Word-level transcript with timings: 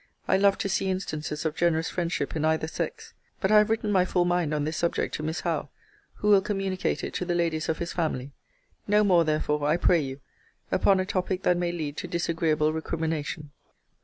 I 0.27 0.35
love 0.35 0.57
to 0.57 0.67
see 0.67 0.89
instances 0.89 1.45
of 1.45 1.55
generous 1.55 1.91
friendship 1.91 2.35
in 2.35 2.43
either 2.43 2.65
sex. 2.67 3.13
But 3.39 3.51
I 3.51 3.59
have 3.59 3.69
written 3.69 3.91
my 3.91 4.03
full 4.03 4.25
mind 4.25 4.51
on 4.51 4.63
this 4.63 4.75
subject 4.77 5.13
to 5.13 5.21
Miss 5.21 5.41
Howe, 5.41 5.69
who 6.15 6.29
will 6.29 6.41
communicate 6.41 7.03
it 7.03 7.13
to 7.13 7.23
the 7.23 7.35
ladies 7.35 7.69
of 7.69 7.77
his 7.77 7.93
family. 7.93 8.31
No 8.87 9.03
more, 9.03 9.23
therefore, 9.23 9.63
I 9.67 9.77
pray 9.77 9.99
you, 9.99 10.19
upon 10.71 10.99
a 10.99 11.05
topic 11.05 11.43
that 11.43 11.55
may 11.55 11.71
lead 11.71 11.97
to 11.97 12.07
disagreeable 12.07 12.73
recrimination. 12.73 13.51